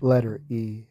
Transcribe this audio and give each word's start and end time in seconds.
letter 0.00 0.40
E. 0.48 0.84